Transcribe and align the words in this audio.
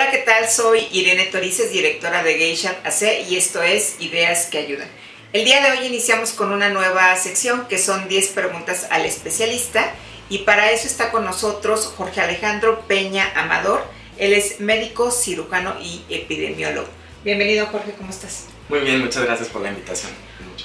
Hola, 0.00 0.12
¿qué 0.12 0.18
tal? 0.18 0.48
Soy 0.48 0.86
Irene 0.92 1.24
Torices, 1.24 1.72
directora 1.72 2.22
de 2.22 2.34
Geisha 2.34 2.76
AC 2.84 3.28
y 3.28 3.36
esto 3.36 3.64
es 3.64 3.96
Ideas 3.98 4.46
que 4.46 4.58
Ayudan. 4.58 4.86
El 5.32 5.44
día 5.44 5.60
de 5.60 5.72
hoy 5.72 5.86
iniciamos 5.88 6.30
con 6.30 6.52
una 6.52 6.68
nueva 6.68 7.16
sección 7.16 7.66
que 7.66 7.78
son 7.78 8.06
10 8.06 8.28
preguntas 8.28 8.86
al 8.90 9.04
especialista 9.06 9.92
y 10.30 10.38
para 10.44 10.70
eso 10.70 10.86
está 10.86 11.10
con 11.10 11.24
nosotros 11.24 11.92
Jorge 11.96 12.20
Alejandro 12.20 12.82
Peña 12.86 13.28
Amador. 13.34 13.84
Él 14.18 14.34
es 14.34 14.60
médico, 14.60 15.10
cirujano 15.10 15.74
y 15.82 16.04
epidemiólogo. 16.08 16.86
Bienvenido 17.24 17.66
Jorge, 17.66 17.90
¿cómo 17.98 18.10
estás? 18.10 18.44
Muy 18.68 18.78
bien, 18.78 19.00
muchas 19.00 19.24
gracias 19.24 19.48
por 19.48 19.62
la 19.62 19.70
invitación. 19.70 20.12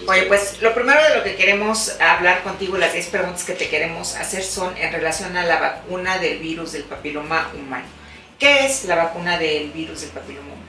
Oye, 0.06 0.26
pues 0.28 0.62
lo 0.62 0.76
primero 0.76 1.02
de 1.06 1.18
lo 1.18 1.24
que 1.24 1.36
queremos 1.36 2.00
hablar 2.00 2.44
contigo, 2.44 2.78
las 2.78 2.94
10 2.94 3.08
preguntas 3.08 3.44
que 3.46 3.54
te 3.54 3.68
queremos 3.68 4.14
hacer 4.14 4.44
son 4.44 4.78
en 4.78 4.94
relación 4.94 5.36
a 5.38 5.44
la 5.44 5.60
vacuna 5.60 6.20
del 6.20 6.38
virus 6.38 6.74
del 6.74 6.84
papiloma 6.84 7.52
humano. 7.56 8.03
¿Qué 8.44 8.66
es 8.66 8.84
la 8.84 8.98
vacuna 8.98 9.38
del 9.38 9.72
virus 9.72 10.02
del 10.02 10.10
papiloma 10.10 10.48
humano? 10.48 10.68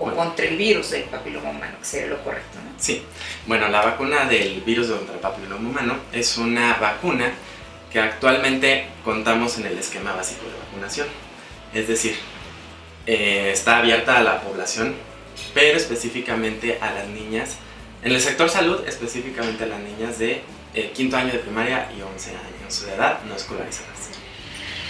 O 0.00 0.10
contra 0.16 0.46
el 0.46 0.56
virus 0.56 0.90
del 0.90 1.04
papiloma 1.04 1.50
humano, 1.50 1.76
que 1.78 1.84
sería 1.84 2.08
lo 2.08 2.24
correcto, 2.24 2.58
¿no? 2.58 2.72
Sí, 2.76 3.04
bueno, 3.46 3.68
la 3.68 3.82
vacuna 3.84 4.24
del 4.24 4.62
virus 4.62 4.88
contra 4.88 5.14
el 5.14 5.20
papiloma 5.20 5.68
humano 5.68 5.96
es 6.12 6.36
una 6.38 6.74
vacuna 6.74 7.32
que 7.92 8.00
actualmente 8.00 8.88
contamos 9.04 9.56
en 9.58 9.66
el 9.66 9.78
esquema 9.78 10.12
básico 10.12 10.44
de 10.46 10.58
vacunación. 10.58 11.06
Es 11.72 11.86
decir, 11.86 12.16
eh, 13.06 13.50
está 13.52 13.78
abierta 13.78 14.16
a 14.16 14.24
la 14.24 14.40
población, 14.40 14.96
pero 15.54 15.76
específicamente 15.76 16.78
a 16.80 16.90
las 16.94 17.06
niñas, 17.06 17.58
en 18.02 18.10
el 18.10 18.20
sector 18.20 18.50
salud, 18.50 18.84
específicamente 18.88 19.62
a 19.62 19.66
las 19.68 19.78
niñas 19.78 20.18
de 20.18 20.42
eh, 20.74 20.90
quinto 20.92 21.16
año 21.16 21.30
de 21.30 21.38
primaria 21.38 21.88
y 21.96 22.02
11 22.02 22.30
años 22.30 22.86
de 22.86 22.92
edad 22.92 23.20
no 23.22 23.36
escolarizadas. 23.36 24.03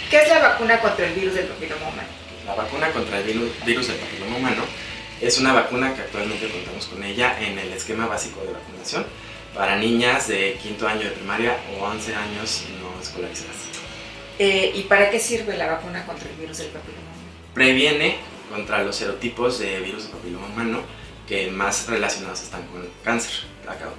¿Qué 0.09 0.21
es 0.21 0.29
la 0.29 0.39
vacuna 0.39 0.79
contra 0.79 1.07
el 1.07 1.13
virus 1.13 1.33
del 1.33 1.47
papiloma 1.47 1.87
humano? 1.87 2.07
La 2.45 2.53
vacuna 2.53 2.91
contra 2.91 3.19
el 3.19 3.23
virus 3.65 3.87
del 3.87 3.97
papiloma 3.97 4.37
humano 4.37 4.63
es 5.19 5.39
una 5.39 5.53
vacuna 5.53 5.95
que 5.95 6.01
actualmente 6.01 6.47
contamos 6.47 6.85
con 6.85 7.03
ella 7.03 7.35
en 7.39 7.57
el 7.57 7.73
esquema 7.73 8.05
básico 8.05 8.41
de 8.41 8.53
vacunación 8.53 9.05
para 9.55 9.77
niñas 9.77 10.27
de 10.27 10.59
quinto 10.61 10.87
año 10.87 11.01
de 11.01 11.11
primaria 11.11 11.57
o 11.73 11.85
11 11.85 12.15
años 12.15 12.65
no 12.79 13.01
escolarizadas. 13.01 13.55
Eh, 14.37 14.73
¿Y 14.75 14.81
para 14.83 15.09
qué 15.09 15.19
sirve 15.19 15.57
la 15.57 15.67
vacuna 15.67 16.05
contra 16.05 16.29
el 16.29 16.35
virus 16.35 16.59
del 16.59 16.67
papiloma 16.67 17.01
humano? 17.01 17.31
Previene 17.53 18.17
contra 18.51 18.83
los 18.83 18.97
serotipos 18.97 19.57
de 19.59 19.79
virus 19.79 20.03
del 20.03 20.11
papiloma 20.11 20.47
humano 20.47 20.83
que 21.27 21.49
más 21.49 21.87
relacionados 21.87 22.43
están 22.43 22.67
con 22.67 22.87
cáncer, 23.03 23.45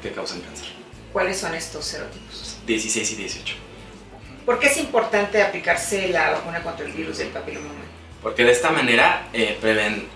que 0.00 0.12
causan 0.12 0.40
cáncer. 0.40 0.68
¿Cuáles 1.12 1.38
son 1.38 1.54
estos 1.54 1.84
serotipos? 1.84 2.58
16 2.66 3.12
y 3.12 3.14
18. 3.16 3.54
¿Por 4.46 4.60
qué 4.60 4.68
es 4.68 4.76
importante 4.76 5.42
aplicarse 5.42 6.08
la 6.08 6.30
vacuna 6.30 6.62
contra 6.62 6.86
el 6.86 6.92
virus 6.92 7.18
del 7.18 7.28
papiloma 7.30 7.66
humano? 7.66 7.90
Porque 8.22 8.44
de 8.44 8.52
esta 8.52 8.70
manera 8.70 9.26
eh, 9.32 9.58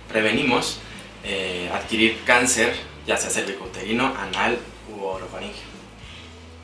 prevenimos 0.09 0.79
eh, 1.25 1.69
adquirir 1.75 2.21
cáncer, 2.25 2.73
ya 3.09 3.17
sea 3.17 3.29
cervicouterino, 3.29 4.15
anal 4.17 4.57
u 4.89 5.03
orofaringeo, 5.03 5.65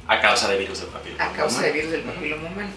a 0.07 0.21
causa 0.21 0.49
de 0.49 0.59
virus 0.59 0.79
del 0.79 0.91
papiloma 0.91 1.25
humano. 1.25 1.35
A 1.35 1.37
causa 1.37 1.63
del 1.63 1.73
virus 1.73 1.91
del 1.91 2.03
papiloma 2.03 2.49
humano. 2.49 2.71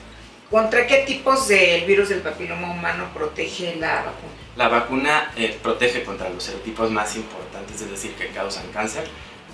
¿Contra 0.50 0.88
qué 0.88 1.04
tipos 1.06 1.48
del 1.48 1.86
virus 1.86 2.10
del 2.10 2.22
papiloma 2.22 2.72
humano 2.72 3.12
protege 3.14 3.76
la 3.76 3.98
vacuna? 3.98 4.34
La 4.56 4.70
vacuna 4.70 5.32
eh, 5.38 5.56
protege 5.62 6.04
contra 6.04 6.30
los 6.30 6.44
serotipos 6.44 6.90
más 6.90 7.16
importantes, 7.16 7.80
es 7.80 7.92
decir, 7.92 8.16
que 8.16 8.30
causan 8.30 8.66
cáncer, 8.73 9.08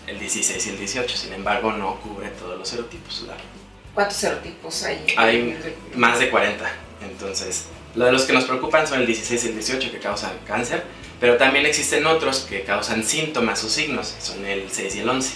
el 0.07 0.17
16 0.17 0.65
y 0.65 0.69
el 0.69 0.77
18. 0.77 1.17
Sin 1.17 1.33
embargo, 1.33 1.73
no 1.73 1.99
cubre 1.99 2.29
todos 2.29 2.57
los 2.57 2.69
serotipos. 2.69 3.25
¿Cuántos 3.95 4.17
serotipos 4.17 4.83
hay? 4.83 5.05
Hay 5.15 5.57
más 5.95 6.19
de 6.19 6.29
40. 6.29 6.69
Entonces, 7.09 7.67
lo 7.95 8.05
de 8.05 8.11
los 8.11 8.23
que 8.25 8.33
nos 8.33 8.43
preocupan 8.43 8.85
son 8.85 8.99
el 8.99 9.07
16 9.07 9.45
y 9.45 9.47
el 9.47 9.53
18 9.53 9.91
que 9.91 9.99
causan 9.99 10.31
cáncer, 10.45 10.83
pero 11.19 11.37
también 11.37 11.65
existen 11.65 12.05
otros 12.05 12.41
que 12.41 12.63
causan 12.63 13.03
síntomas 13.03 13.63
o 13.63 13.69
signos, 13.69 14.13
son 14.19 14.45
el 14.45 14.69
6 14.69 14.95
y 14.97 14.99
el 14.99 15.09
11. 15.09 15.35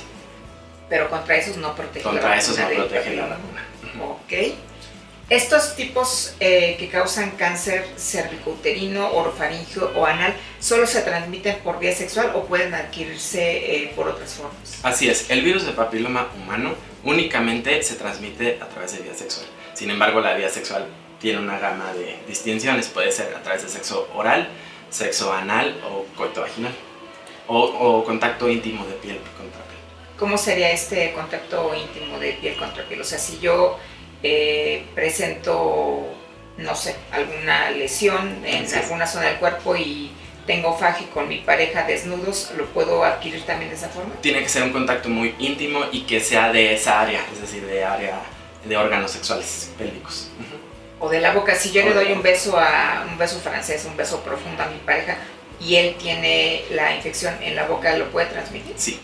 Pero 0.89 1.09
contra 1.09 1.37
esos 1.37 1.55
no 1.57 1.73
protege 1.73 2.03
Contra 2.03 2.35
esos 2.37 2.59
no 2.59 2.67
protege 2.67 3.15
la 3.15 3.27
vacuna. 3.27 3.65
Ok. 4.03 4.33
Estos 5.29 5.75
tipos 5.75 6.33
eh, 6.39 6.75
que 6.79 6.89
causan 6.89 7.31
cáncer 7.31 7.85
cervicouterino, 7.97 9.11
orofaringio 9.11 9.91
o 9.95 10.03
anal, 10.07 10.33
¿solo 10.59 10.87
se 10.87 11.03
transmiten 11.03 11.59
por 11.59 11.77
vía 11.77 11.93
sexual 11.95 12.31
o 12.33 12.45
pueden 12.45 12.73
adquirirse 12.73 13.83
eh, 13.83 13.93
por 13.95 14.07
otras 14.07 14.33
formas? 14.33 14.79
Así 14.81 15.07
es, 15.07 15.29
el 15.29 15.43
virus 15.43 15.65
del 15.65 15.75
papiloma 15.75 16.29
humano 16.35 16.73
únicamente 17.03 17.83
se 17.83 17.93
transmite 17.93 18.57
a 18.59 18.67
través 18.69 18.97
de 18.97 19.03
vía 19.03 19.13
sexual. 19.13 19.45
Sin 19.75 19.91
embargo, 19.91 20.19
la 20.19 20.33
vía 20.33 20.49
sexual 20.49 20.87
tiene 21.19 21.37
una 21.37 21.59
gama 21.59 21.93
de 21.93 22.17
distinciones, 22.27 22.87
puede 22.87 23.11
ser 23.11 23.35
a 23.35 23.43
través 23.43 23.61
de 23.61 23.69
sexo 23.69 24.09
oral, 24.15 24.49
sexo 24.89 25.31
anal 25.31 25.79
o 25.87 26.05
coito 26.17 26.41
vaginal, 26.41 26.73
o, 27.45 27.59
o 27.59 28.03
contacto 28.03 28.49
íntimo 28.49 28.83
de 28.87 28.93
piel 28.93 29.19
contra 29.37 29.61
piel. 29.65 29.79
¿Cómo 30.17 30.39
sería 30.39 30.71
este 30.71 31.13
contacto 31.13 31.71
íntimo 31.75 32.17
de 32.17 32.33
piel 32.33 32.57
contra 32.57 32.83
piel? 32.85 33.01
O 33.01 33.03
sea, 33.03 33.19
si 33.19 33.37
yo 33.39 33.77
eh, 34.23 34.85
presento, 34.95 36.05
no 36.57 36.75
sé, 36.75 36.95
alguna 37.11 37.71
lesión 37.71 38.45
en 38.45 38.73
alguna 38.73 39.07
zona 39.07 39.27
del 39.27 39.37
cuerpo 39.37 39.75
y 39.75 40.11
tengo 40.45 40.75
faje 40.75 41.05
con 41.13 41.27
mi 41.27 41.37
pareja 41.37 41.83
desnudos, 41.83 42.51
¿lo 42.57 42.65
puedo 42.67 43.03
adquirir 43.03 43.43
también 43.43 43.69
de 43.69 43.77
esa 43.77 43.89
forma? 43.89 44.15
Tiene 44.21 44.41
que 44.41 44.49
ser 44.49 44.63
un 44.63 44.71
contacto 44.71 45.07
muy 45.07 45.35
íntimo 45.37 45.81
y 45.91 46.01
que 46.01 46.19
sea 46.19 46.51
de 46.51 46.73
esa 46.73 47.01
área, 47.01 47.23
es 47.31 47.39
decir, 47.39 47.65
de 47.65 47.83
área 47.83 48.19
de 48.65 48.75
órganos 48.75 49.11
sexuales 49.11 49.71
pélvicos. 49.77 50.29
O 50.99 51.07
de 51.07 51.21
la 51.21 51.33
boca, 51.33 51.55
si 51.55 51.71
yo 51.71 51.83
le 51.83 51.93
doy 51.93 52.11
un 52.11 52.21
beso 52.21 52.59
a 52.59 53.05
un 53.09 53.17
beso 53.17 53.39
francés, 53.39 53.85
un 53.85 53.95
beso 53.95 54.21
profundo 54.21 54.63
a 54.63 54.65
mi 54.65 54.79
pareja 54.79 55.17
y 55.61 55.75
él 55.75 55.95
tiene 55.99 56.63
la 56.71 56.95
infección 56.95 57.35
en 57.41 57.55
la 57.55 57.65
boca, 57.65 57.95
¿lo 57.95 58.09
puede 58.09 58.27
transmitir? 58.27 58.73
Sí. 58.75 58.99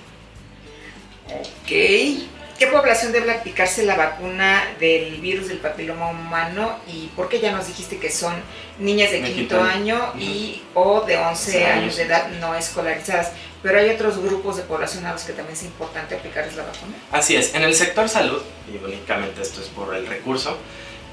Ok. 1.28 2.35
¿Qué 2.58 2.68
población 2.68 3.12
debe 3.12 3.32
aplicarse 3.32 3.84
la 3.84 3.96
vacuna 3.96 4.64
del 4.80 5.20
virus 5.20 5.50
del 5.50 5.58
papiloma 5.58 6.10
humano 6.10 6.80
y 6.88 7.08
por 7.16 7.28
qué 7.28 7.42
ya 7.42 7.52
nos 7.52 7.68
dijiste 7.68 7.98
que 7.98 8.10
son 8.10 8.34
niñas 8.80 9.12
de 9.12 9.22
quinto 9.24 9.62
año 9.62 10.14
y 10.18 10.62
o 10.74 11.02
de 11.02 11.18
11 11.18 11.66
años 11.66 11.98
de 11.98 12.04
edad 12.04 12.30
no 12.40 12.56
escolarizadas? 12.56 13.34
Pero 13.62 13.80
hay 13.80 13.90
otros 13.90 14.20
grupos 14.20 14.56
de 14.56 14.64
población 14.64 15.06
a 15.06 15.12
los 15.12 15.24
que 15.24 15.34
también 15.34 15.58
es 15.58 15.64
importante 15.64 16.16
aplicarles 16.16 16.56
la 16.56 16.64
vacuna. 16.64 16.96
Así 17.12 17.36
es, 17.36 17.54
en 17.56 17.64
el 17.64 17.76
sector 17.76 18.08
salud, 18.08 18.42
y 18.72 18.78
únicamente 18.84 19.42
esto 19.42 19.60
es 19.60 19.68
por 19.68 19.94
el 19.94 20.08
recurso 20.08 20.58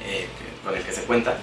eh, 0.04 0.28
con 0.62 0.76
el 0.76 0.82
que 0.84 0.92
se 0.92 1.02
cuenta, 1.02 1.38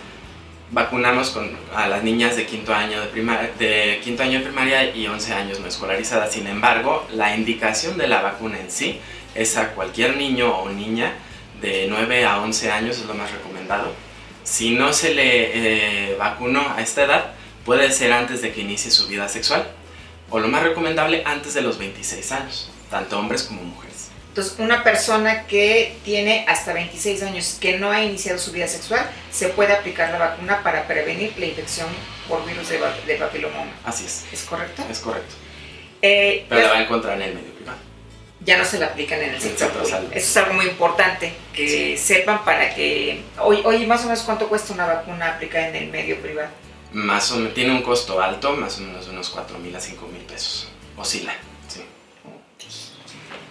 vacunamos 0.71 1.31
con, 1.31 1.57
a 1.75 1.87
las 1.87 2.03
niñas 2.03 2.35
de 2.35 2.45
quinto, 2.45 2.73
año 2.73 3.01
de, 3.01 3.07
primaria, 3.07 3.51
de 3.57 3.99
quinto 4.03 4.23
año 4.23 4.39
de 4.39 4.45
primaria 4.45 4.95
y 4.95 5.07
11 5.07 5.33
años 5.33 5.59
no 5.59 5.67
escolarizadas. 5.67 6.31
Sin 6.31 6.47
embargo, 6.47 7.05
la 7.13 7.35
indicación 7.35 7.97
de 7.97 8.07
la 8.07 8.21
vacuna 8.21 8.59
en 8.59 8.71
sí 8.71 9.01
es 9.35 9.57
a 9.57 9.69
cualquier 9.69 10.17
niño 10.17 10.53
o 10.55 10.69
niña 10.69 11.13
de 11.61 11.87
9 11.89 12.25
a 12.25 12.41
11 12.41 12.71
años, 12.71 12.97
es 12.97 13.05
lo 13.05 13.13
más 13.13 13.31
recomendado. 13.31 13.93
Si 14.43 14.71
no 14.71 14.93
se 14.93 15.13
le 15.13 16.11
eh, 16.11 16.15
vacunó 16.17 16.73
a 16.75 16.81
esta 16.81 17.03
edad, 17.03 17.31
puede 17.65 17.91
ser 17.91 18.11
antes 18.11 18.41
de 18.41 18.51
que 18.51 18.61
inicie 18.61 18.91
su 18.91 19.07
vida 19.07 19.27
sexual, 19.27 19.69
o 20.29 20.39
lo 20.39 20.47
más 20.47 20.63
recomendable 20.63 21.23
antes 21.25 21.53
de 21.53 21.61
los 21.61 21.77
26 21.77 22.31
años, 22.31 22.71
tanto 22.89 23.19
hombres 23.19 23.43
como 23.43 23.61
mujeres. 23.63 24.09
Entonces, 24.29 24.55
una 24.59 24.83
persona 24.83 25.45
que 25.47 25.97
tiene 26.05 26.45
hasta 26.47 26.71
26 26.71 27.23
años 27.23 27.57
que 27.59 27.77
no 27.77 27.91
ha 27.91 28.03
iniciado 28.03 28.37
su 28.39 28.51
vida 28.51 28.67
sexual, 28.67 29.09
se 29.31 29.49
puede 29.49 29.73
aplicar 29.73 30.11
la 30.11 30.19
vacuna 30.19 30.63
para 30.63 30.87
prevenir 30.87 31.33
la 31.37 31.47
infección 31.47 31.87
por 32.27 32.45
virus 32.45 32.69
de, 32.69 32.77
humano. 32.77 33.71
Así 33.83 34.05
es. 34.05 34.25
¿Es 34.31 34.43
correcto? 34.43 34.83
Es 34.89 34.99
correcto. 34.99 35.35
Eh, 36.01 36.45
Pero 36.47 36.61
la 36.61 36.69
va 36.69 36.77
a 36.77 36.83
encontrar 36.83 37.15
en 37.17 37.29
el 37.29 37.35
medio 37.35 37.58
ya 38.41 38.57
no 38.57 38.65
se 38.65 38.79
la 38.79 38.87
aplican 38.87 39.21
en 39.21 39.33
el 39.33 39.41
sector 39.41 39.71
Eso 39.83 40.07
es 40.11 40.37
algo 40.37 40.53
muy 40.53 40.65
importante 40.65 41.33
que 41.53 41.97
sepan 41.97 42.43
para 42.45 42.73
que. 42.73 43.23
Oye, 43.41 43.85
más 43.85 44.01
o 44.01 44.03
menos 44.05 44.21
cuánto 44.21 44.47
cuesta 44.47 44.73
una 44.73 44.85
vacuna 44.85 45.35
aplicada 45.35 45.67
en 45.69 45.75
el 45.75 45.89
medio 45.89 46.19
privado. 46.21 46.49
Más 46.91 47.31
o 47.31 47.37
menos, 47.37 47.53
tiene 47.53 47.71
un 47.71 47.81
costo 47.81 48.21
alto, 48.21 48.53
más 48.53 48.77
o 48.77 48.81
menos 48.81 49.07
unos 49.07 49.29
4 49.29 49.59
mil 49.59 49.75
a 49.75 49.79
5 49.79 50.07
mil 50.07 50.21
pesos. 50.23 50.69
Oscila, 50.97 51.33
sí. 51.67 51.81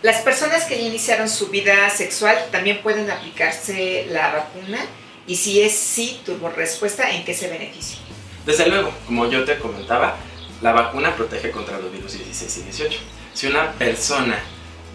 Las 0.03 0.23
personas 0.23 0.65
que 0.65 0.77
ya 0.77 0.89
iniciaron 0.89 1.29
su 1.29 1.49
vida 1.49 1.89
sexual 1.91 2.37
también 2.51 2.83
pueden 2.83 3.11
aplicarse 3.11 4.07
la 4.11 4.33
vacuna 4.33 4.79
y 5.27 5.37
si 5.37 5.61
es 5.61 5.77
sí, 5.77 6.21
tuvo 6.25 6.49
respuesta, 6.49 7.11
¿en 7.11 7.25
qué 7.25 7.35
se 7.35 7.49
beneficia? 7.49 7.99
Desde 8.47 8.67
luego, 8.67 8.91
como 9.07 9.29
yo 9.29 9.45
te 9.45 9.59
comentaba, 9.59 10.17
la 10.63 10.73
vacuna 10.73 11.15
protege 11.15 11.51
contra 11.51 11.79
los 11.79 11.93
virus 11.93 12.15
16 12.15 12.57
y 12.57 12.63
18. 12.63 12.99
Si 13.35 13.47
una 13.47 13.73
persona 13.73 14.43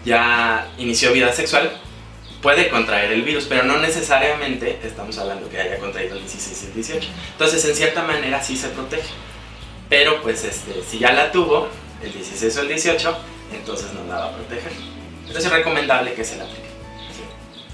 ya 0.04 0.68
inició 0.78 1.12
vida 1.12 1.32
sexual, 1.32 1.72
puede 2.42 2.68
contraer 2.68 3.12
el 3.12 3.22
virus, 3.22 3.46
pero 3.48 3.62
no 3.62 3.78
necesariamente 3.78 4.78
estamos 4.84 5.16
hablando 5.18 5.48
que 5.48 5.58
haya 5.58 5.78
contraído 5.78 6.16
el 6.16 6.20
16 6.20 6.62
y 6.62 6.66
el 6.66 6.74
18. 6.74 7.08
Entonces, 7.32 7.64
en 7.64 7.74
cierta 7.74 8.02
manera 8.02 8.42
sí 8.42 8.56
se 8.56 8.68
protege. 8.68 9.08
Pero 9.88 10.22
pues 10.22 10.44
este, 10.44 10.82
si 10.82 10.98
ya 10.98 11.12
la 11.12 11.32
tuvo, 11.32 11.68
el 12.02 12.12
16 12.12 12.56
o 12.56 12.60
el 12.60 12.68
18, 12.68 13.18
entonces 13.54 13.92
no 13.92 14.04
la 14.12 14.18
va 14.18 14.26
a 14.26 14.32
proteger. 14.32 14.72
Entonces 15.20 15.44
es 15.44 15.50
recomendable 15.50 16.14
que 16.14 16.24
se 16.24 16.36
la 16.36 16.44
aplique. 16.44 16.64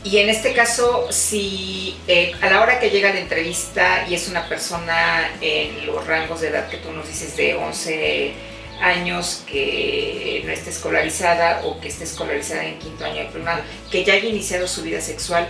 Y 0.02 0.18
en 0.18 0.30
este 0.30 0.54
caso, 0.54 1.08
si 1.10 1.96
eh, 2.08 2.32
a 2.40 2.48
la 2.48 2.62
hora 2.62 2.80
que 2.80 2.90
llega 2.90 3.12
la 3.12 3.20
entrevista 3.20 4.06
y 4.08 4.14
es 4.14 4.28
una 4.28 4.48
persona 4.48 5.30
en 5.40 5.84
los 5.84 6.06
rangos 6.06 6.40
de 6.40 6.48
edad 6.48 6.68
que 6.68 6.78
tú 6.78 6.90
nos 6.92 7.06
dices 7.06 7.36
de 7.36 7.54
11 7.54 8.32
años 8.80 9.44
que 9.46 10.42
no 10.44 10.52
esté 10.52 10.70
escolarizada 10.70 11.62
o 11.64 11.80
que 11.80 11.88
esté 11.88 12.04
escolarizada 12.04 12.64
en 12.64 12.78
quinto 12.78 13.04
año 13.04 13.16
de 13.16 13.26
primaria, 13.26 13.64
que 13.90 14.04
ya 14.04 14.14
haya 14.14 14.28
iniciado 14.28 14.66
su 14.66 14.82
vida 14.82 15.00
sexual 15.00 15.48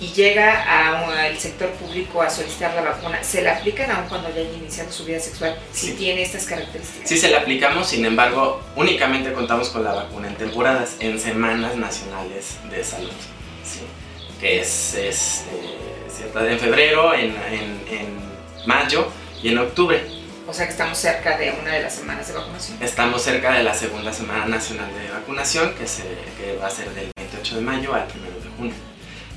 y 0.00 0.08
llega 0.12 1.20
al 1.22 1.38
sector 1.38 1.70
público 1.70 2.22
a 2.22 2.28
solicitar 2.28 2.74
la 2.74 2.82
vacuna, 2.82 3.22
¿se 3.22 3.42
la 3.42 3.58
aplican 3.58 3.90
aún 3.90 4.08
cuando 4.08 4.28
ya 4.30 4.40
haya 4.40 4.52
iniciado 4.52 4.90
su 4.90 5.04
vida 5.04 5.20
sexual 5.20 5.56
si 5.72 5.92
tiene 5.92 6.22
estas 6.22 6.44
características? 6.44 7.08
Sí, 7.08 7.18
se 7.18 7.30
la 7.30 7.38
aplicamos, 7.38 7.88
sin 7.88 8.04
embargo, 8.04 8.60
únicamente 8.74 9.32
contamos 9.32 9.68
con 9.68 9.84
la 9.84 9.92
vacuna 9.92 10.28
en 10.28 10.34
temporadas, 10.34 10.96
en 10.98 11.20
semanas 11.20 11.76
nacionales 11.76 12.56
de 12.68 12.84
salud 12.84 13.12
que 14.42 14.60
es, 14.60 14.94
este, 14.94 15.50
en 16.34 16.58
febrero, 16.58 17.14
en, 17.14 17.32
mayo 18.66 19.06
y 19.40 19.48
en 19.48 19.58
octubre. 19.58 20.04
O 20.46 20.52
sea 20.52 20.66
que 20.66 20.72
estamos 20.72 20.98
cerca 20.98 21.36
de 21.38 21.52
una 21.52 21.72
de 21.72 21.82
las 21.82 21.94
semanas 21.94 22.26
de 22.26 22.34
vacunación. 22.34 22.82
Estamos 22.82 23.22
cerca 23.22 23.52
de 23.52 23.62
la 23.62 23.74
segunda 23.74 24.12
semana 24.12 24.46
nacional 24.46 24.88
de 24.92 25.10
vacunación, 25.12 25.72
que, 25.74 25.86
se, 25.86 26.02
que 26.36 26.56
va 26.60 26.66
a 26.66 26.70
ser 26.70 26.90
del 26.90 27.10
28 27.16 27.56
de 27.56 27.60
mayo 27.60 27.94
al 27.94 28.02
1 28.02 28.44
de 28.44 28.56
junio. 28.56 28.74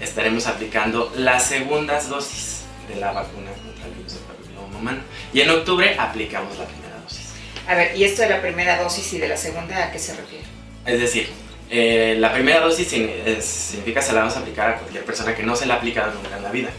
Estaremos 0.01 0.47
aplicando 0.47 1.13
las 1.15 1.45
segundas 1.45 2.09
dosis 2.09 2.63
de 2.89 2.95
la 2.95 3.11
vacuna 3.11 3.51
contra 3.51 3.85
el 3.85 3.93
virus 3.93 4.13
del 4.13 4.23
papiloma 4.23 4.77
humano. 4.77 4.99
Y 5.31 5.41
en 5.41 5.49
octubre 5.51 5.95
aplicamos 5.97 6.57
la 6.57 6.65
primera 6.65 6.95
dosis. 7.03 7.33
A 7.67 7.75
ver, 7.75 7.95
¿y 7.95 8.03
esto 8.03 8.23
de 8.23 8.29
la 8.29 8.41
primera 8.41 8.81
dosis 8.81 9.13
y 9.13 9.19
de 9.19 9.27
la 9.27 9.37
segunda 9.37 9.85
a 9.85 9.91
qué 9.91 9.99
se 9.99 10.15
refiere? 10.15 10.43
Es 10.87 10.99
decir, 10.99 11.29
eh, 11.69 12.15
la 12.19 12.33
primera 12.33 12.61
dosis 12.61 12.87
significa 12.87 13.99
que 13.99 14.05
se 14.05 14.13
la 14.13 14.21
vamos 14.21 14.35
a 14.35 14.39
aplicar 14.39 14.69
a 14.71 14.77
cualquier 14.79 15.05
persona 15.05 15.35
que 15.35 15.43
no 15.43 15.55
se 15.55 15.67
la 15.67 15.75
ha 15.75 15.77
aplicado 15.77 16.11
nunca 16.13 16.35
en 16.35 16.43
la 16.43 16.51
vida. 16.51 16.69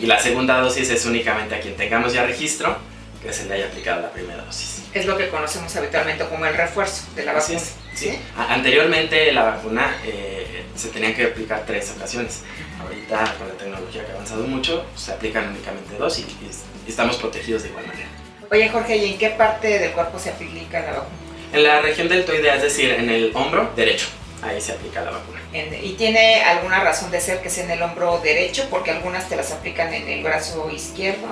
Y 0.00 0.06
la 0.06 0.20
segunda 0.20 0.60
dosis 0.60 0.88
es 0.90 1.04
únicamente 1.04 1.56
a 1.56 1.60
quien 1.60 1.76
tengamos 1.76 2.12
ya 2.12 2.24
registro 2.24 2.93
que 3.24 3.32
se 3.32 3.46
le 3.46 3.54
haya 3.54 3.66
aplicado 3.66 4.02
la 4.02 4.10
primera 4.10 4.44
dosis. 4.44 4.82
Es 4.92 5.06
lo 5.06 5.16
que 5.16 5.28
conocemos 5.28 5.74
habitualmente 5.74 6.24
como 6.26 6.46
el 6.46 6.54
refuerzo 6.54 7.04
de 7.16 7.24
la 7.24 7.32
vacuna. 7.32 7.60
Sí. 7.94 8.18
Anteriormente 8.36 9.32
la 9.32 9.44
vacuna 9.44 9.96
eh, 10.04 10.64
se 10.76 10.88
tenía 10.88 11.14
que 11.14 11.24
aplicar 11.24 11.64
tres 11.66 11.92
ocasiones. 11.96 12.42
Ahorita 12.80 13.34
con 13.38 13.48
la 13.48 13.54
tecnología 13.54 14.04
que 14.04 14.12
ha 14.12 14.14
avanzado 14.14 14.46
mucho, 14.46 14.84
se 14.94 15.12
aplican 15.12 15.48
únicamente 15.48 15.96
dos 15.98 16.18
y, 16.18 16.22
y 16.22 16.90
estamos 16.90 17.16
protegidos 17.16 17.62
de 17.62 17.70
igual 17.70 17.86
manera. 17.86 18.08
Oye 18.50 18.68
Jorge, 18.68 18.96
¿y 18.96 19.12
en 19.12 19.18
qué 19.18 19.30
parte 19.30 19.78
del 19.78 19.92
cuerpo 19.92 20.18
se 20.18 20.30
aplica 20.30 20.80
la 20.80 20.90
vacuna? 20.92 21.16
En 21.52 21.62
la 21.64 21.80
región 21.80 22.08
deltoidea, 22.08 22.56
es 22.56 22.62
decir, 22.62 22.90
en 22.90 23.08
el 23.08 23.32
hombro 23.34 23.72
derecho 23.74 24.08
ahí 24.44 24.60
se 24.60 24.72
aplica 24.72 25.00
la 25.00 25.10
vacuna. 25.10 25.40
¿Y 25.82 25.92
tiene 25.92 26.42
alguna 26.42 26.80
razón 26.80 27.10
de 27.10 27.20
ser 27.20 27.40
que 27.40 27.50
sea 27.50 27.64
en 27.64 27.70
el 27.70 27.82
hombro 27.82 28.18
derecho? 28.18 28.66
Porque 28.70 28.90
algunas 28.90 29.28
te 29.28 29.36
las 29.36 29.52
aplican 29.52 29.94
en 29.94 30.08
el 30.08 30.22
brazo 30.22 30.70
izquierdo. 30.70 31.28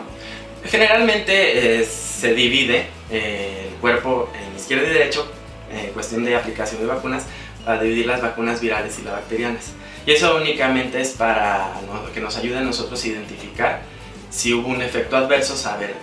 Generalmente 0.64 1.80
eh, 1.80 1.84
se 1.84 2.34
divide 2.34 2.86
eh, 3.10 3.68
el 3.68 3.74
cuerpo 3.76 4.30
en 4.34 4.56
izquierdo 4.56 4.86
y 4.86 4.90
derecho, 4.90 5.30
en 5.72 5.92
cuestión 5.92 6.24
de 6.24 6.36
aplicación 6.36 6.80
de 6.80 6.86
vacunas, 6.86 7.24
para 7.64 7.82
dividir 7.82 8.06
las 8.06 8.20
vacunas 8.20 8.60
virales 8.60 8.98
y 8.98 9.02
las 9.02 9.14
bacterianas. 9.14 9.72
Y 10.06 10.12
eso 10.12 10.36
únicamente 10.36 11.00
es 11.00 11.10
para 11.10 11.72
que 12.12 12.20
nos 12.20 12.36
ayude 12.36 12.58
a 12.58 12.62
nosotros 12.62 13.02
a 13.02 13.06
identificar 13.06 13.82
si 14.30 14.52
hubo 14.52 14.68
un 14.68 14.82
efecto 14.82 15.16
adverso, 15.16 15.56
saber 15.56 15.94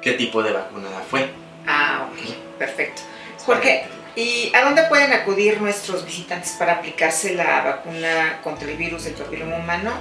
qué 0.00 0.12
tipo 0.12 0.42
de 0.42 0.52
vacuna 0.52 0.88
fue. 1.08 1.28
Ah, 1.66 2.08
ok, 2.10 2.34
perfecto. 2.58 3.02
Porque 3.44 3.84
¿Y 4.16 4.50
a 4.54 4.64
dónde 4.64 4.82
pueden 4.84 5.12
acudir 5.12 5.60
nuestros 5.60 6.06
visitantes 6.06 6.52
para 6.58 6.72
aplicarse 6.72 7.34
la 7.34 7.60
vacuna 7.62 8.40
contra 8.42 8.66
el 8.70 8.78
virus 8.78 9.04
del 9.04 9.12
papiloma 9.12 9.56
humano? 9.56 9.92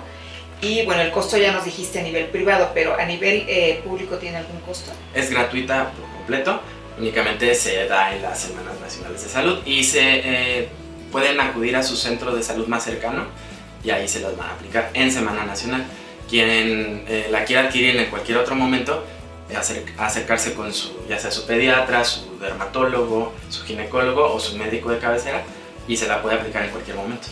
Y 0.65 0.83
bueno, 0.83 1.03
el 1.03 1.11
costo 1.11 1.37
ya 1.37 1.51
nos 1.51 1.63
dijiste 1.63 1.99
a 1.99 2.01
nivel 2.01 2.25
privado, 2.25 2.71
pero 2.73 2.99
a 2.99 3.05
nivel 3.05 3.45
eh, 3.47 3.81
público 3.83 4.15
tiene 4.15 4.37
algún 4.37 4.59
costo? 4.61 4.91
Es 5.13 5.29
gratuita 5.29 5.91
por 5.91 6.09
completo, 6.17 6.59
únicamente 6.97 7.53
se 7.53 7.85
da 7.87 8.15
en 8.15 8.23
las 8.23 8.39
Semanas 8.39 8.73
Nacionales 8.81 9.21
de 9.21 9.29
Salud 9.29 9.59
y 9.63 9.83
se 9.83 10.01
eh, 10.01 10.69
pueden 11.11 11.39
acudir 11.39 11.75
a 11.75 11.83
su 11.83 11.95
centro 11.95 12.35
de 12.35 12.41
salud 12.41 12.65
más 12.65 12.83
cercano 12.83 13.25
y 13.83 13.91
ahí 13.91 14.07
se 14.07 14.21
las 14.21 14.35
van 14.35 14.49
a 14.49 14.53
aplicar 14.53 14.89
en 14.95 15.11
Semana 15.11 15.45
Nacional. 15.45 15.85
Quien 16.27 17.05
eh, 17.07 17.27
la 17.29 17.45
quiera 17.45 17.67
adquirir 17.67 17.97
en 17.97 18.09
cualquier 18.09 18.39
otro 18.39 18.55
momento 18.55 19.05
acercarse 19.99 20.55
con 20.55 20.73
su, 20.73 21.05
ya 21.07 21.19
sea 21.19 21.29
su 21.29 21.45
pediatra, 21.45 22.03
su 22.03 22.39
dermatólogo, 22.39 23.33
su 23.49 23.63
ginecólogo 23.65 24.33
o 24.33 24.39
su 24.39 24.57
médico 24.57 24.89
de 24.89 24.97
cabecera 24.97 25.43
y 25.87 25.95
se 25.95 26.07
la 26.07 26.23
puede 26.23 26.37
aplicar 26.37 26.63
en 26.63 26.71
cualquier 26.71 26.97
momento. 26.97 27.27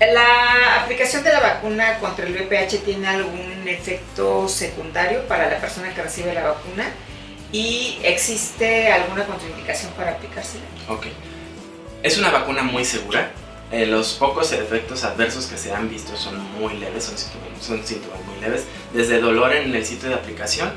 ¿La 0.00 0.82
aplicación 0.82 1.24
de 1.24 1.32
la 1.32 1.40
vacuna 1.40 1.98
contra 1.98 2.24
el 2.24 2.32
VPH 2.32 2.84
tiene 2.84 3.08
algún 3.08 3.66
efecto 3.66 4.48
secundario 4.48 5.26
para 5.26 5.50
la 5.50 5.58
persona 5.58 5.92
que 5.92 6.02
recibe 6.02 6.32
la 6.34 6.44
vacuna? 6.44 6.88
¿Y 7.50 7.98
existe 8.02 8.92
alguna 8.92 9.24
contraindicación 9.24 9.90
para 9.92 10.12
aplicársela? 10.12 10.64
Ok. 10.88 11.06
Es 12.02 12.16
una 12.16 12.30
vacuna 12.30 12.62
muy 12.62 12.84
segura. 12.84 13.32
Eh, 13.72 13.86
los 13.86 14.14
pocos 14.14 14.52
efectos 14.52 15.02
adversos 15.04 15.46
que 15.46 15.58
se 15.58 15.72
han 15.72 15.90
visto 15.90 16.16
son 16.16 16.38
muy 16.58 16.74
leves, 16.78 17.04
son 17.04 17.16
son 17.60 17.84
síntomas 17.84 18.18
muy 18.24 18.40
leves, 18.40 18.64
desde 18.94 19.20
dolor 19.20 19.52
en 19.54 19.74
el 19.74 19.84
sitio 19.84 20.08
de 20.08 20.14
aplicación 20.14 20.72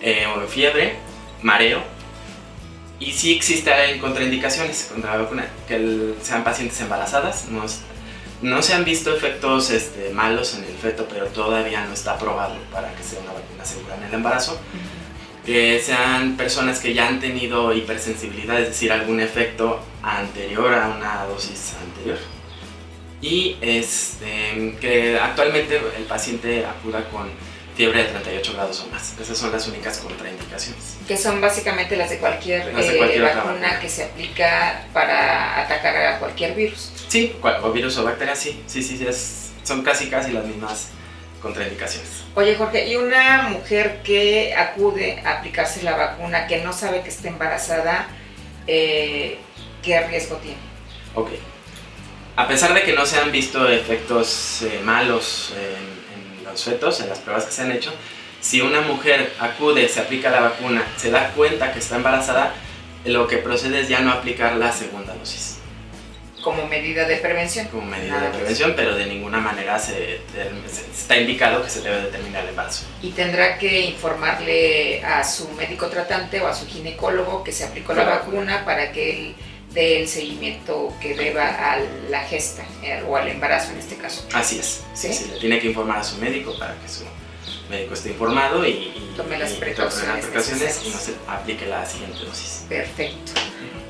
eh, 0.00 0.26
fiebre, 0.48 0.96
mareo. 1.42 1.80
Y 2.98 3.12
sí 3.12 3.34
existen 3.36 3.98
contraindicaciones 4.00 4.88
contra 4.90 5.12
la 5.12 5.22
vacuna, 5.22 5.46
que 5.68 6.14
sean 6.22 6.44
pacientes 6.44 6.80
embarazadas. 6.80 7.46
No, 7.48 7.64
no 8.42 8.60
se 8.62 8.74
han 8.74 8.84
visto 8.84 9.14
efectos 9.14 9.70
este, 9.70 10.10
malos 10.10 10.54
en 10.54 10.64
el 10.64 10.74
feto, 10.74 11.06
pero 11.08 11.26
todavía 11.26 11.84
no 11.86 11.94
está 11.94 12.18
probado 12.18 12.56
para 12.72 12.94
que 12.94 13.02
sea 13.02 13.20
una 13.20 13.32
vacuna 13.32 13.64
segura 13.64 13.96
en 13.96 14.02
el 14.04 14.14
embarazo. 14.14 14.60
Que 15.46 15.80
sean 15.80 16.36
personas 16.36 16.78
que 16.78 16.94
ya 16.94 17.08
han 17.08 17.18
tenido 17.18 17.72
hipersensibilidad, 17.72 18.60
es 18.60 18.68
decir, 18.68 18.92
algún 18.92 19.20
efecto 19.20 19.80
anterior 20.02 20.72
a 20.74 20.88
una 20.88 21.24
dosis 21.24 21.74
anterior. 21.84 22.18
Y 23.20 23.56
este, 23.60 24.76
que 24.80 25.18
actualmente 25.18 25.80
el 25.96 26.04
paciente 26.04 26.64
acuda 26.66 27.08
con 27.08 27.28
fiebre 27.74 28.04
de 28.04 28.10
38 28.10 28.52
grados 28.54 28.80
o 28.80 28.92
más. 28.92 29.14
Esas 29.20 29.38
son 29.38 29.52
las 29.52 29.66
únicas 29.68 29.98
contraindicaciones. 29.98 30.96
Que 31.06 31.16
son 31.16 31.40
básicamente 31.40 31.96
las 31.96 32.10
de 32.10 32.18
cualquier, 32.18 32.68
eh, 32.68 33.20
vacuna 33.20 33.80
que 33.80 33.88
se 33.88 34.04
aplica 34.04 34.84
para 34.92 35.62
atacar 35.62 35.96
a 35.96 36.18
cualquier 36.18 36.54
virus. 36.54 36.92
Sí, 37.08 37.34
o 37.42 37.72
virus 37.72 37.96
o 37.98 38.04
bacteria, 38.04 38.36
sí, 38.36 38.62
sí, 38.66 38.82
sí, 38.82 39.06
son 39.62 39.82
casi 39.82 40.08
casi 40.08 40.32
las 40.32 40.44
mismas 40.44 40.88
contraindicaciones. 41.40 42.24
Oye 42.34 42.54
Jorge, 42.56 42.86
¿y 42.86 42.96
una 42.96 43.48
mujer 43.48 44.00
que 44.02 44.54
acude 44.54 45.20
a 45.24 45.38
aplicarse 45.38 45.82
la 45.82 45.96
vacuna 45.96 46.46
que 46.46 46.62
no 46.62 46.72
sabe 46.72 47.02
que 47.02 47.08
está 47.08 47.28
embarazada, 47.28 48.06
eh, 48.66 49.38
qué 49.82 50.00
riesgo 50.06 50.36
tiene? 50.36 50.58
Ok. 51.14 51.30
A 52.36 52.48
pesar 52.48 52.72
de 52.72 52.82
que 52.82 52.94
no 52.94 53.04
se 53.04 53.18
han 53.18 53.30
visto 53.30 53.68
efectos 53.68 54.62
eh, 54.62 54.80
malos 54.82 55.52
en 55.54 56.01
los 56.52 56.64
fetos, 56.64 57.00
en 57.00 57.08
las 57.08 57.18
pruebas 57.18 57.44
que 57.46 57.52
se 57.52 57.62
han 57.62 57.72
hecho, 57.72 57.92
si 58.40 58.60
una 58.60 58.80
mujer 58.80 59.32
acude, 59.38 59.88
se 59.88 60.00
aplica 60.00 60.30
la 60.30 60.40
vacuna, 60.40 60.84
se 60.96 61.10
da 61.10 61.30
cuenta 61.30 61.72
que 61.72 61.78
está 61.78 61.96
embarazada, 61.96 62.54
lo 63.04 63.26
que 63.26 63.38
procede 63.38 63.80
es 63.80 63.88
ya 63.88 64.00
no 64.00 64.12
aplicar 64.12 64.56
la 64.56 64.72
segunda 64.72 65.14
dosis. 65.14 65.58
Como 66.42 66.66
medida 66.66 67.06
de 67.06 67.18
prevención. 67.18 67.68
Como 67.68 67.86
medida 67.86 68.20
de 68.20 68.30
prevención, 68.30 68.72
pero 68.74 68.96
de 68.96 69.06
ninguna 69.06 69.38
manera 69.38 69.78
se, 69.78 70.20
está 70.92 71.16
indicado 71.16 71.62
que 71.62 71.70
se 71.70 71.82
debe 71.82 72.02
determinar 72.02 72.42
el 72.42 72.48
embarazo. 72.48 72.84
Y 73.00 73.10
tendrá 73.10 73.58
que 73.58 73.82
informarle 73.82 75.04
a 75.04 75.22
su 75.22 75.48
médico 75.50 75.86
tratante 75.86 76.40
o 76.40 76.48
a 76.48 76.54
su 76.54 76.66
ginecólogo 76.66 77.44
que 77.44 77.52
se 77.52 77.64
aplicó 77.64 77.94
la, 77.94 78.04
vacuna 78.04 78.64
para 78.64 78.90
que 78.90 79.10
él 79.10 79.34
del 79.74 80.06
seguimiento 80.06 80.92
que 81.00 81.14
deba 81.14 81.72
a 81.72 81.78
la 82.10 82.20
gesta 82.24 82.64
eh, 82.82 83.02
o 83.08 83.16
al 83.16 83.28
embarazo 83.28 83.72
en 83.72 83.78
este 83.78 83.96
caso. 83.96 84.26
Así 84.32 84.58
es, 84.58 84.82
¿Sí? 84.94 85.08
le 85.32 85.38
tiene 85.38 85.60
que 85.60 85.68
informar 85.68 85.98
a 85.98 86.04
su 86.04 86.18
médico 86.18 86.56
para 86.58 86.74
que 86.78 86.88
su 86.88 87.04
médico 87.70 87.94
esté 87.94 88.10
informado 88.10 88.66
y, 88.66 88.92
tome 89.16 89.38
las 89.38 89.52
precauciones, 89.52 90.82
y 90.84 90.90
no 90.90 90.98
se 90.98 91.14
aplique 91.26 91.66
la 91.66 91.84
siguiente 91.86 92.24
dosis. 92.24 92.64
Perfecto. 92.68 93.32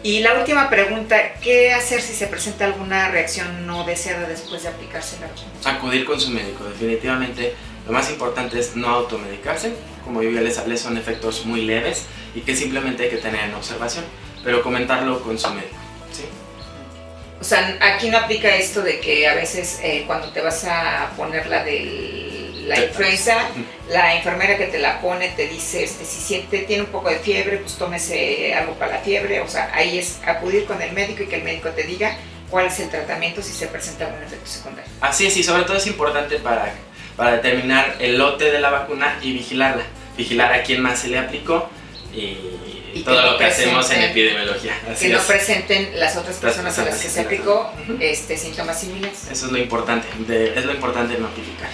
Y 0.05 0.21
la 0.21 0.35
última 0.35 0.69
pregunta, 0.69 1.35
¿qué 1.35 1.73
hacer 1.73 2.01
si 2.01 2.13
se 2.13 2.27
presenta 2.27 2.65
alguna 2.65 3.09
reacción 3.09 3.67
no 3.67 3.85
deseada 3.85 4.27
después 4.27 4.65
de 4.65 4.69
aplicarse 4.69 5.21
la 5.21 5.29
vacuna? 5.29 5.77
Acudir 5.77 6.05
con 6.05 6.21
su 6.21 6.31
médico, 6.31 6.65
definitivamente 6.65 7.55
lo 7.87 7.93
más 7.93 8.11
importante 8.11 8.59
es 8.59 8.75
no 8.77 8.89
automedicarse, 8.89 9.73
como 10.05 10.23
yo 10.23 10.31
ya 10.31 10.41
les 10.41 10.59
hablé 10.59 10.77
son 10.77 10.97
efectos 10.97 11.47
muy 11.47 11.63
leves 11.63 12.07
y 12.35 12.41
que 12.41 12.57
simplemente 12.57 13.05
hay 13.05 13.11
que 13.11 13.17
tener 13.17 13.45
en 13.45 13.55
observación 13.55 14.05
pero 14.45 14.63
comentarlo 14.63 15.23
con 15.23 15.39
su 15.39 15.49
médico. 15.51 15.77
¿sí? 16.13 16.25
O 17.41 17.45
sea, 17.45 17.79
aquí 17.81 18.11
no 18.11 18.19
aplica 18.19 18.55
esto 18.55 18.83
de 18.83 19.01
que 19.01 19.29
a 19.29 19.35
veces 19.35 19.81
eh, 19.83 20.05
cuando 20.07 20.29
te 20.31 20.41
vas 20.41 20.65
a 20.65 21.11
poner 21.17 21.47
la 21.47 21.65
de 21.65 22.33
la 22.67 22.85
influenza, 22.85 23.37
la 23.89 24.15
enfermera 24.15 24.57
que 24.57 24.67
te 24.67 24.79
la 24.79 25.01
pone 25.01 25.29
te 25.31 25.49
dice, 25.49 25.83
este, 25.85 26.05
si 26.05 26.21
siente, 26.21 26.59
tiene 26.61 26.85
un 26.85 26.91
poco 26.91 27.09
de 27.09 27.19
fiebre, 27.19 27.59
pues 27.59 27.75
tómese 27.75 28.55
algo 28.55 28.75
para 28.75 28.93
la 28.93 28.99
fiebre. 28.99 29.41
O 29.41 29.49
sea, 29.49 29.71
ahí 29.75 29.99
es 29.99 30.21
acudir 30.25 30.65
con 30.65 30.81
el 30.81 30.93
médico 30.93 31.23
y 31.25 31.27
que 31.27 31.37
el 31.37 31.43
médico 31.43 31.71
te 31.71 31.83
diga 31.83 32.17
cuál 32.51 32.67
es 32.67 32.79
el 32.81 32.91
tratamiento 32.91 33.43
si 33.43 33.53
se 33.53 33.67
presenta 33.67 34.07
algún 34.07 34.23
efecto 34.23 34.47
secundario. 34.47 34.91
Así 35.01 35.27
es, 35.27 35.37
y 35.37 35.43
sobre 35.43 35.65
todo 35.65 35.77
es 35.77 35.87
importante 35.87 36.39
para, 36.39 36.73
para 37.17 37.33
determinar 37.33 37.97
el 37.99 38.19
lote 38.19 38.51
de 38.51 38.61
la 38.61 38.71
vacuna 38.71 39.19
y 39.23 39.33
vigilarla. 39.33 39.85
Vigilar 40.17 40.53
a 40.53 40.63
quién 40.63 40.83
más 40.83 40.99
se 41.01 41.09
le 41.09 41.19
aplicó 41.19 41.69
y, 42.15 42.37
todo 43.01 43.33
lo 43.33 43.39
que 43.39 43.45
hacemos 43.45 43.91
en 43.91 44.03
epidemiología. 44.03 44.75
que 44.99 45.09
no 45.09 45.21
presenten 45.21 45.99
las 45.99 46.17
otras 46.17 46.37
personas, 46.37 46.79
a 46.79 46.85
las 46.85 47.01
que, 47.01 47.09
se 47.09 47.21
aplicó 47.21 47.73
este, 48.01 48.37
síntomas 48.37 48.81
similares. 48.81 49.29
Eso 49.31 49.47
es 49.47 49.53
lo 49.53 49.59
importante, 49.59 50.07
es 50.57 50.65
lo 50.65 50.73
importante 50.73 51.19
notificar. 51.19 51.71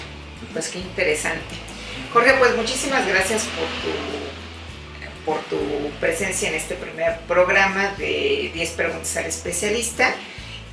Pues 0.53 0.69
qué 0.69 0.79
interesante. 0.79 1.55
Jorge, 2.13 2.33
pues 2.39 2.55
muchísimas 2.55 3.07
gracias 3.07 3.43
por 3.43 3.67
tu, 3.83 5.25
por 5.25 5.41
tu 5.43 5.89
presencia 5.99 6.49
en 6.49 6.55
este 6.55 6.75
primer 6.75 7.19
programa 7.27 7.93
de 7.97 8.51
10 8.53 8.69
preguntas 8.71 9.15
al 9.17 9.25
especialista. 9.25 10.15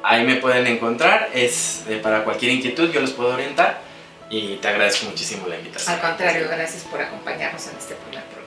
Ahí 0.02 0.26
me 0.26 0.36
pueden 0.36 0.66
encontrar, 0.68 1.30
es 1.34 1.84
eh, 1.88 2.00
para 2.02 2.24
cualquier 2.24 2.54
inquietud, 2.54 2.90
yo 2.92 3.02
los 3.02 3.12
puedo 3.12 3.34
orientar 3.34 3.82
y 4.30 4.56
te 4.58 4.68
agradezco 4.68 5.08
muchísimo 5.08 5.48
la 5.48 5.58
invitación. 5.58 5.96
Al 5.96 6.02
contrario, 6.02 6.48
gracias 6.50 6.84
por 6.84 7.02
acompañarnos 7.02 7.68
en 7.68 7.78
este 7.78 7.96
programa. 7.96 8.39